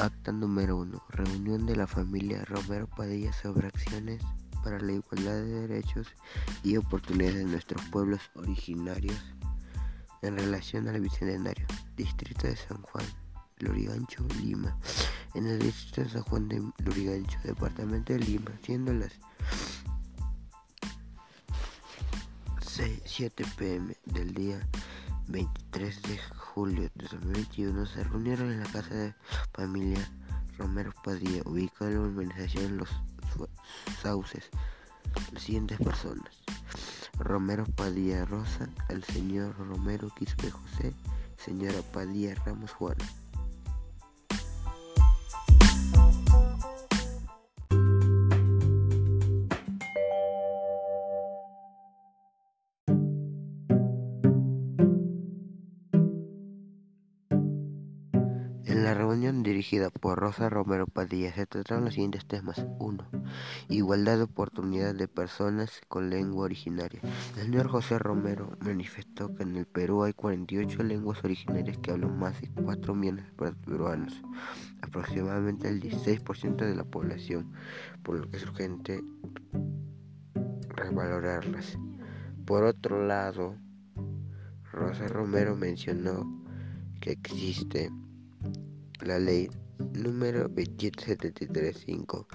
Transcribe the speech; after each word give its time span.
Acta 0.00 0.30
número 0.30 0.76
1. 0.76 1.02
Reunión 1.08 1.66
de 1.66 1.74
la 1.74 1.88
familia 1.88 2.44
Romero 2.44 2.86
Padilla 2.86 3.32
sobre 3.32 3.66
acciones 3.66 4.22
para 4.62 4.78
la 4.80 4.92
igualdad 4.92 5.32
de 5.32 5.66
derechos 5.66 6.06
y 6.62 6.76
oportunidades 6.76 7.38
de 7.38 7.44
nuestros 7.44 7.82
pueblos 7.86 8.20
originarios 8.34 9.20
en 10.22 10.38
relación 10.38 10.86
al 10.86 11.00
Bicentenario. 11.00 11.66
Distrito 11.96 12.46
de 12.46 12.54
San 12.54 12.80
Juan, 12.82 13.04
Lurigancho, 13.58 14.24
Lima. 14.40 14.78
En 15.34 15.48
el 15.48 15.58
distrito 15.58 16.02
de 16.02 16.10
San 16.10 16.22
Juan 16.22 16.48
de 16.48 16.62
Lurigancho, 16.84 17.40
departamento 17.42 18.12
de 18.12 18.20
Lima, 18.20 18.52
siendo 18.62 18.92
las 18.92 19.12
7 23.04 23.44
pm 23.56 23.96
del 24.04 24.32
día 24.32 24.68
23 25.28 26.02
de 26.02 26.18
julio 26.36 26.90
de 26.94 27.08
2021 27.10 27.84
se 27.84 28.02
reunieron 28.02 28.50
en 28.50 28.60
la 28.60 28.70
casa 28.70 28.94
de 28.94 29.14
familia 29.52 30.10
Romero 30.56 30.92
Padilla, 31.04 31.42
ubicada 31.44 31.90
en 31.90 31.96
la 31.96 32.08
urbanización 32.08 32.78
Los 32.78 32.88
Sauces, 34.00 34.48
las 35.32 35.42
siguientes 35.42 35.78
personas. 35.78 36.42
Romero 37.18 37.66
Padilla 37.76 38.24
Rosa, 38.24 38.70
el 38.88 39.04
señor 39.04 39.54
Romero 39.58 40.08
Quispe 40.16 40.50
José, 40.50 40.94
señora 41.36 41.82
Padilla 41.92 42.34
Ramos 42.46 42.72
Juana. 42.72 43.04
La 58.88 58.94
reunión 58.94 59.42
dirigida 59.42 59.90
por 59.90 60.18
Rosa 60.18 60.48
Romero 60.48 60.86
Padilla 60.86 61.30
se 61.34 61.44
trataron 61.44 61.84
los 61.84 61.92
siguientes 61.92 62.24
temas. 62.24 62.64
1. 62.78 63.06
Igualdad 63.68 64.16
de 64.16 64.22
oportunidad 64.22 64.94
de 64.94 65.06
personas 65.06 65.82
con 65.88 66.08
lengua 66.08 66.44
originaria. 66.44 66.98
El 67.36 67.42
señor 67.42 67.68
José 67.68 67.98
Romero 67.98 68.56
manifestó 68.60 69.34
que 69.34 69.42
en 69.42 69.56
el 69.56 69.66
Perú 69.66 70.04
hay 70.04 70.14
48 70.14 70.82
lenguas 70.84 71.22
originarias 71.22 71.76
que 71.76 71.90
hablan 71.90 72.18
más 72.18 72.40
de 72.40 72.48
4 72.64 72.94
millones 72.94 73.26
de 73.26 73.52
peruanos, 73.52 74.22
aproximadamente 74.80 75.68
el 75.68 75.82
16% 75.82 76.56
de 76.56 76.74
la 76.74 76.84
población, 76.84 77.52
por 78.02 78.18
lo 78.18 78.30
que 78.30 78.38
es 78.38 78.44
urgente 78.44 79.02
revalorarlas. 80.70 81.78
Por 82.46 82.64
otro 82.64 83.06
lado, 83.06 83.54
Rosa 84.72 85.08
Romero 85.08 85.56
mencionó 85.56 86.24
que 87.02 87.10
existe 87.10 87.90
la 89.04 89.18
ley 89.18 89.48
número 89.78 90.48
27735, 90.48 92.26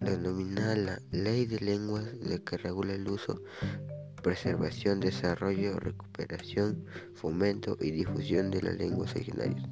denominada 0.00 0.76
la 0.76 0.98
Ley 1.10 1.46
de 1.46 1.60
Lenguas 1.60 2.18
de 2.20 2.42
que 2.42 2.56
regula 2.56 2.94
el 2.94 3.08
uso, 3.08 3.42
preservación, 4.22 5.00
desarrollo, 5.00 5.78
recuperación, 5.78 6.84
fomento 7.14 7.76
y 7.80 7.90
difusión 7.90 8.50
de 8.50 8.62
las 8.62 8.76
lenguas 8.76 9.14
originarias, 9.14 9.62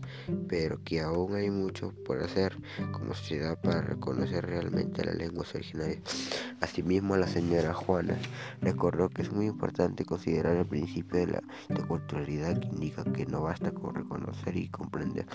pero 0.48 0.82
que 0.84 1.00
aún 1.00 1.34
hay 1.34 1.50
mucho 1.50 1.92
por 2.04 2.22
hacer 2.22 2.56
como 2.92 3.14
sociedad 3.14 3.60
para 3.60 3.82
reconocer 3.82 4.46
realmente 4.46 5.04
las 5.04 5.16
lenguas 5.16 5.54
originarias. 5.54 6.02
Asimismo, 6.60 7.16
la 7.16 7.26
señora 7.26 7.74
Juana 7.74 8.16
recordó 8.60 9.08
que 9.08 9.22
es 9.22 9.32
muy 9.32 9.46
importante 9.46 10.04
considerar 10.04 10.56
el 10.56 10.66
principio 10.66 11.20
de 11.20 11.26
la 11.26 11.42
interculturalidad 11.68 12.60
que 12.60 12.68
indica 12.68 13.04
que 13.04 13.26
no 13.26 13.42
basta 13.42 13.70
con 13.72 13.94
reconocer 13.94 14.56
y 14.56 14.68
comprender 14.68 15.26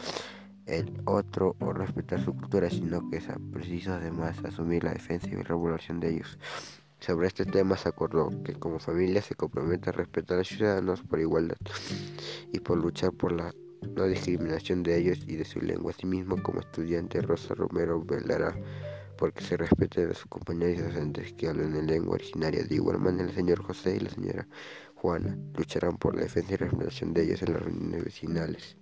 el 0.65 1.01
otro 1.05 1.55
o 1.59 1.73
respetar 1.73 2.23
su 2.23 2.33
cultura, 2.33 2.69
sino 2.69 3.09
que 3.09 3.17
es 3.17 3.25
preciso 3.51 3.93
además 3.93 4.37
asumir 4.45 4.83
la 4.83 4.93
defensa 4.93 5.27
y 5.29 5.35
regulación 5.35 5.99
de 5.99 6.11
ellos. 6.11 6.37
Sobre 7.05 7.27
este 7.27 7.45
tema 7.45 7.75
se 7.75 7.89
acordó 7.89 8.29
que 8.45 8.53
como 8.53 8.79
familia 8.79 9.21
se 9.21 9.35
compromete 9.35 9.89
a 9.89 9.91
respetar 9.91 10.35
a 10.35 10.37
los 10.37 10.47
ciudadanos 10.47 11.01
por 11.01 11.19
igualdad 11.19 11.57
y 12.53 12.61
por 12.61 12.77
luchar 12.77 13.11
por 13.11 13.33
la 13.33 13.53
no 13.93 14.05
discriminación 14.05 14.83
de 14.83 14.99
ellos 14.99 15.19
y 15.27 15.35
de 15.35 15.43
su 15.43 15.59
lengua. 15.59 15.91
Asimismo, 15.91 16.41
como 16.41 16.61
estudiante, 16.61 17.19
Rosa 17.19 17.55
Romero 17.55 18.01
velará 18.01 18.55
porque 19.17 19.43
se 19.43 19.57
respeten 19.57 20.11
a 20.11 20.13
sus 20.13 20.27
compañeros 20.27 20.79
y 20.79 20.81
docentes 20.81 21.33
que 21.33 21.49
hablan 21.49 21.75
en 21.75 21.87
lengua 21.87 22.13
originaria. 22.13 22.63
De 22.63 22.75
igual 22.75 22.99
manera, 22.99 23.27
el 23.27 23.35
señor 23.35 23.61
José 23.61 23.97
y 23.97 23.99
la 23.99 24.09
señora 24.09 24.47
Juana 24.95 25.37
lucharán 25.57 25.97
por 25.97 26.15
la 26.15 26.21
defensa 26.21 26.53
y 26.53 26.55
representación 26.55 27.13
de 27.13 27.23
ellos 27.23 27.41
en 27.41 27.51
las 27.51 27.63
reuniones 27.63 28.05
vecinales. 28.05 28.77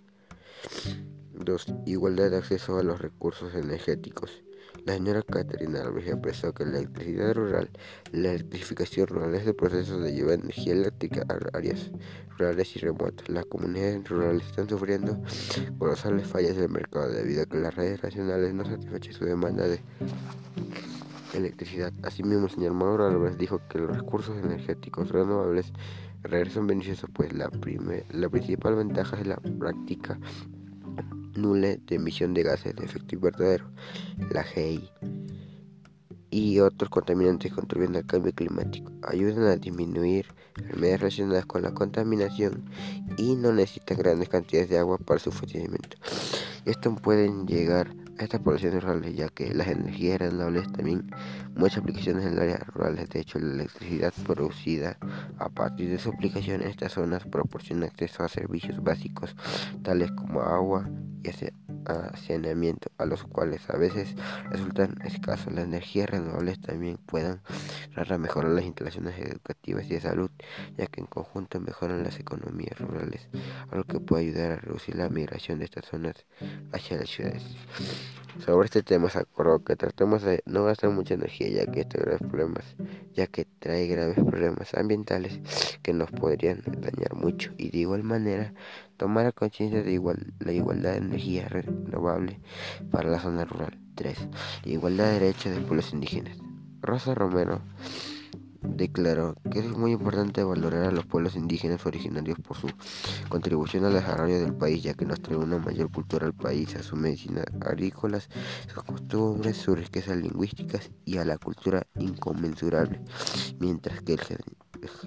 2. 1.34 1.74
Igualdad 1.88 2.30
de 2.30 2.38
acceso 2.38 2.78
a 2.78 2.84
los 2.84 3.02
recursos 3.02 3.56
energéticos. 3.56 4.44
La 4.86 4.94
señora 4.94 5.22
Caterina 5.22 5.82
Alves 5.82 6.08
expresó 6.08 6.54
que 6.54 6.66
la 6.66 6.80
electricidad 6.80 7.36
rural, 7.36 7.70
la 8.12 8.32
electrificación 8.32 9.08
rural 9.08 9.36
es 9.36 9.46
el 9.46 9.56
proceso 9.56 10.00
de 10.00 10.14
llevar 10.14 10.40
energía 10.40 10.74
eléctrica 10.74 11.24
a 11.30 11.58
áreas 11.58 11.92
rurales 12.38 12.76
y 12.76 12.80
remotas. 12.80 13.30
Las 13.30 13.46
comunidades 13.46 14.10
rurales 14.10 14.46
están 14.48 14.68
sufriendo 14.68 15.22
colosales 15.78 16.28
fallas 16.28 16.56
del 16.56 16.70
mercado 16.70 17.12
debido 17.12 17.44
a 17.44 17.46
que 17.46 17.58
las 17.58 17.76
redes 17.76 18.02
nacionales 18.02 18.54
no 18.54 18.66
satisfacen 18.66 19.14
su 19.14 19.26
demanda 19.26 19.68
de 19.68 19.80
electricidad. 21.34 21.94
Asimismo, 22.04 22.46
el 22.46 22.52
señor 22.52 22.74
Mauro 22.74 23.06
Álvarez 23.08 23.38
dijo 23.38 23.62
que 23.70 23.78
los 23.78 23.96
recursos 23.96 24.38
energéticos 24.38 25.10
renovables 25.10 25.72
regresan 26.24 26.68
beneficiosos, 26.68 27.10
pues 27.14 27.34
la, 27.34 27.50
la 28.12 28.30
principal 28.30 28.76
ventaja 28.76 29.20
es 29.20 29.28
la 29.28 29.38
práctica 29.38 30.20
nula 31.36 31.76
de 31.76 31.96
emisión 31.96 32.34
de 32.34 32.44
gases 32.44 32.76
de 32.76 32.86
efecto 32.86 33.16
invernadero, 33.16 33.72
la 34.32 34.44
GI, 34.44 34.90
y 36.32 36.60
otros 36.62 36.90
contaminantes 36.90 37.52
contribuyendo 37.54 38.00
al 38.00 38.06
cambio 38.06 38.34
climático. 38.34 38.92
Ayudan 39.04 39.44
a 39.44 39.58
disminuir 39.58 40.28
enfermedades 40.58 41.00
relacionadas 41.02 41.46
con 41.46 41.62
la 41.62 41.74
contaminación 41.74 42.64
y 43.18 43.36
no 43.36 43.52
necesitan 43.52 43.98
grandes 43.98 44.30
cantidades 44.30 44.70
de 44.70 44.80
agua 44.80 44.98
para 44.98 45.20
su 45.20 45.32
funcionamiento. 45.32 45.98
Esto 46.66 46.96
pueden 46.96 47.46
llegar 47.46 47.94
a 48.18 48.24
estas 48.24 48.40
poblaciones 48.40 48.84
rurales 48.84 49.16
ya 49.16 49.28
que 49.30 49.54
las 49.54 49.68
energías 49.68 50.20
renovables 50.20 50.72
también 50.72 51.10
muchas 51.56 51.80
aplicaciones 51.80 52.26
en 52.26 52.34
el 52.34 52.40
área 52.40 52.58
rural. 52.68 52.96
De 52.96 53.20
hecho, 53.20 53.40
la 53.40 53.54
electricidad 53.54 54.14
producida 54.26 54.98
a 55.38 55.50
partir 55.50 55.90
de 55.90 56.00
su 56.00 56.10
aplicación 56.10 56.62
en 56.62 56.70
estas 56.70 56.94
zonas 56.94 57.26
proporciona 57.26 57.88
acceso 57.88 58.24
a 58.24 58.30
servicios 58.30 58.82
básicos 58.82 59.36
tales 59.84 60.12
como 60.12 60.42
agua, 60.42 60.90
y 61.24 62.18
saneamiento, 62.18 62.90
a 62.98 63.06
los 63.06 63.24
cuales 63.24 63.70
a 63.70 63.78
veces 63.78 64.16
resultan 64.50 64.98
escasos. 65.04 65.54
Las 65.54 65.66
energías 65.66 66.10
renovables 66.10 66.62
también 66.62 66.98
pueden 66.98 67.42
mejorar 68.20 68.52
las 68.52 68.66
instalaciones 68.66 69.18
educativas 69.20 69.86
y 69.86 69.90
de 69.90 70.02
salud, 70.02 70.30
ya 70.78 70.88
que 70.88 71.02
en 71.02 71.08
conjunto 71.08 71.60
mejoran 71.60 72.04
las 72.04 72.20
economías 72.20 72.78
rurales, 72.80 73.28
algo 73.72 73.84
que 73.86 74.00
puede 74.00 74.24
ayudar 74.24 74.52
a 74.52 74.56
reducir 74.58 74.96
la 74.96 75.10
migración 75.10 75.60
de 75.60 75.66
estas 75.66 75.86
zonas 75.86 76.26
hacia 76.72 76.98
las 76.98 77.10
ciudades. 77.10 77.44
Sobre 78.46 78.66
este 78.66 78.82
tema 78.82 79.10
se 79.10 79.20
acordó 79.20 79.64
que 79.64 79.76
tratemos 79.76 80.22
de 80.22 80.42
no 80.46 80.64
gastar 80.64 80.90
mucha 80.90 81.16
energía, 81.16 81.50
ya 81.50 81.66
que 81.70 81.82
esto 81.82 82.00
graves 82.00 82.22
problemas, 82.22 82.76
ya 83.14 83.28
que 83.28 83.46
trae 83.60 83.88
graves 83.88 84.16
problemas 84.16 84.74
ambientales 84.74 85.40
que 85.84 85.94
nos 85.94 86.10
podrían 86.12 86.64
dañar 86.66 87.14
mucho, 87.16 87.52
y 87.58 87.72
de 87.72 87.80
igual 87.80 88.04
manera 88.04 88.54
tomar 89.02 89.34
conciencia 89.34 89.82
de 89.82 89.94
igual, 89.94 90.32
la 90.38 90.52
igualdad 90.52 90.92
de 90.92 90.98
energía 90.98 91.48
renovable 91.50 92.40
para 92.92 93.10
la 93.10 93.20
zona 93.20 93.46
rural. 93.46 93.76
3. 93.96 94.28
La 94.64 94.72
igualdad 94.72 95.06
de 95.06 95.20
derechos 95.20 95.56
de 95.56 95.62
pueblos 95.62 95.92
indígenas. 95.92 96.38
Rosa 96.82 97.16
Romero 97.16 97.64
declaró 98.62 99.38
que 99.52 99.58
es 99.58 99.66
muy 99.76 99.94
importante 99.94 100.44
valorar 100.44 100.84
a 100.84 100.92
los 100.92 101.08
pueblos 101.08 101.36
indígenas 101.36 101.84
originarios 101.88 102.38
por 102.42 102.58
su 102.58 102.68
contribución 103.28 103.86
al 103.86 103.94
desarrollo 103.94 104.40
del 104.40 104.54
país, 104.54 104.84
ya 104.84 104.94
que 104.94 105.06
nos 105.06 105.20
trae 105.20 105.36
una 105.36 105.58
mayor 105.58 105.92
cultura 105.92 106.28
al 106.28 106.36
país, 106.36 106.76
a 106.76 106.84
su 106.84 106.96
medicina 106.96 107.44
agrícolas, 107.60 108.30
sus 108.72 108.84
costumbres, 108.84 109.58
sus 109.58 109.80
riquezas 109.80 110.16
lingüísticas 110.18 110.92
y 111.06 111.18
a 111.18 111.26
la 111.26 111.40
cultura 111.40 111.88
inconmensurable, 111.98 113.02
mientras 113.60 114.04
que 114.04 114.14
el 114.14 114.20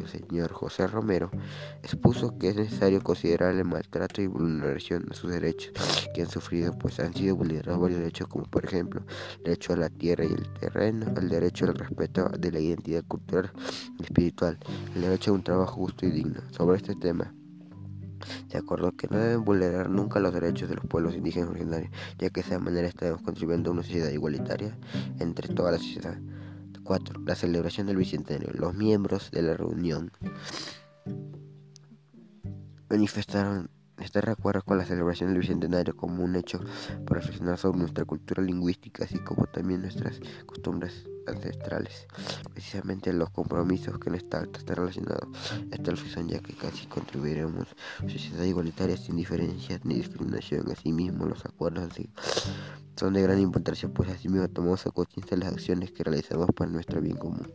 señor 0.06 0.52
José 0.52 0.86
Romero 0.86 1.30
expuso 1.82 2.38
que 2.38 2.48
es 2.48 2.56
necesario 2.56 3.02
considerar 3.02 3.54
el 3.54 3.64
maltrato 3.64 4.22
y 4.22 4.26
vulneración 4.26 5.06
a 5.10 5.14
sus 5.14 5.30
derechos 5.30 5.72
que 6.14 6.22
han 6.22 6.30
sufrido, 6.30 6.72
pues 6.78 7.00
han 7.00 7.14
sido 7.14 7.36
vulnerados 7.36 7.80
varios 7.80 8.00
derechos, 8.00 8.28
como 8.28 8.44
por 8.44 8.64
ejemplo 8.64 9.02
el 9.38 9.44
derecho 9.44 9.72
a 9.72 9.76
la 9.76 9.90
tierra 9.90 10.24
y 10.24 10.32
el 10.32 10.52
terreno, 10.54 11.12
el 11.16 11.28
derecho 11.28 11.66
al 11.66 11.74
respeto 11.74 12.28
de 12.28 12.52
la 12.52 12.60
identidad 12.60 13.04
cultural 13.06 13.52
y 13.98 14.02
espiritual, 14.02 14.58
el 14.94 15.02
derecho 15.02 15.30
a 15.30 15.34
un 15.34 15.42
trabajo 15.42 15.74
justo 15.74 16.06
y 16.06 16.10
digno. 16.10 16.40
Sobre 16.50 16.76
este 16.76 16.94
tema, 16.94 17.34
se 18.48 18.58
acordó 18.58 18.92
que 18.92 19.08
no 19.08 19.18
deben 19.18 19.44
vulnerar 19.44 19.90
nunca 19.90 20.20
los 20.20 20.32
derechos 20.32 20.68
de 20.68 20.76
los 20.76 20.86
pueblos 20.86 21.14
indígenas 21.14 21.50
originarios, 21.50 21.90
ya 22.18 22.30
que 22.30 22.40
de 22.40 22.46
esa 22.46 22.58
manera 22.58 22.88
estaremos 22.88 23.22
contribuyendo 23.22 23.70
a 23.70 23.72
una 23.74 23.82
sociedad 23.82 24.10
igualitaria 24.10 24.76
entre 25.18 25.52
toda 25.54 25.72
la 25.72 25.78
sociedad. 25.78 26.16
4. 26.84 27.20
La 27.26 27.34
celebración 27.34 27.86
del 27.86 27.96
Bicentenario. 27.96 28.50
Los 28.52 28.74
miembros 28.74 29.30
de 29.30 29.42
la 29.42 29.54
reunión 29.54 30.12
manifestaron 32.88 33.70
Este 34.04 34.20
recuerdo 34.20 34.60
con 34.62 34.76
la 34.76 34.84
celebración 34.84 35.30
del 35.30 35.40
Bicentenario 35.40 35.96
como 35.96 36.22
un 36.22 36.36
hecho 36.36 36.60
para 37.06 37.20
reflexionar 37.20 37.56
sobre 37.56 37.78
nuestra 37.78 38.04
cultura 38.04 38.42
lingüística, 38.42 39.04
así 39.04 39.18
como 39.18 39.46
también 39.46 39.80
nuestras 39.80 40.20
costumbres 40.44 41.08
ancestrales. 41.26 42.06
Precisamente 42.52 43.14
los 43.14 43.30
compromisos 43.30 43.98
que 43.98 44.10
en 44.10 44.16
esta 44.16 44.40
acta 44.40 44.58
están 44.58 44.76
relacionados 44.76 45.28
esta 45.72 45.90
reflexión, 45.90 46.28
ya 46.28 46.38
que 46.40 46.52
casi 46.52 46.86
contribuiremos 46.86 47.66
a 47.98 48.02
sociedad 48.02 48.44
igualitaria 48.44 48.98
sin 48.98 49.16
diferencias 49.16 49.82
ni 49.86 49.94
discriminación. 49.94 50.70
Asimismo, 50.70 51.24
los 51.24 51.42
acuerdos 51.46 51.88
son 52.96 53.14
de 53.14 53.22
gran 53.22 53.40
importancia, 53.40 53.88
pues 53.88 54.10
asimismo 54.10 54.46
tomamos 54.48 54.86
a 54.86 54.90
conciencia 54.90 55.38
las 55.38 55.54
acciones 55.54 55.92
que 55.92 56.04
realizamos 56.04 56.48
para 56.54 56.70
nuestro 56.70 57.00
bien 57.00 57.16
común. 57.16 57.50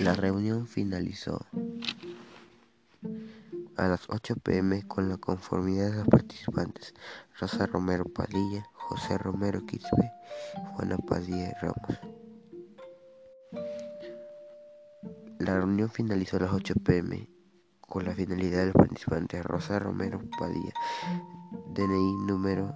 La 0.00 0.14
reunión 0.14 0.66
finalizó 0.66 1.44
a 3.76 3.86
las 3.86 4.08
8 4.08 4.36
pm 4.36 4.82
con 4.88 5.10
la 5.10 5.18
conformidad 5.18 5.90
de 5.90 5.96
los 5.96 6.08
participantes 6.08 6.94
Rosa 7.38 7.66
Romero 7.66 8.04
Padilla, 8.04 8.66
José 8.72 9.18
Romero 9.18 9.66
Quispe, 9.66 10.10
Juana 10.72 10.96
Padilla 10.96 11.54
Ramos. 11.60 12.00
La 15.38 15.56
reunión 15.56 15.90
finalizó 15.90 16.38
a 16.38 16.40
las 16.40 16.52
8 16.54 16.76
pm 16.82 17.28
con 17.82 18.06
la 18.06 18.14
finalidad 18.14 18.60
de 18.60 18.66
los 18.66 18.74
participantes 18.76 19.44
Rosa 19.44 19.78
Romero 19.80 20.22
Padilla, 20.38 20.72
DNI 21.74 22.24
número 22.26 22.74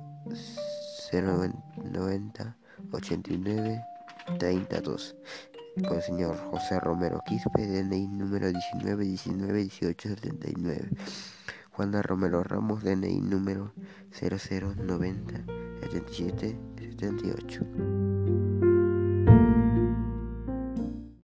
090 1.10 2.58
89 2.92 3.82
32 4.38 5.16
con 5.82 5.96
el 5.96 6.02
señor 6.02 6.36
José 6.50 6.78
Romero 6.78 7.20
Quispe, 7.26 7.66
DNI 7.66 8.06
número 8.08 8.50
19 8.50 9.04
19 9.04 9.58
18 9.60 10.08
79. 10.08 10.88
Juana 11.72 12.02
Romero 12.02 12.44
Ramos, 12.44 12.84
DNI 12.84 13.20
número 13.20 13.72
0090 14.12 15.44
77 15.80 16.56
78. 16.78 18.13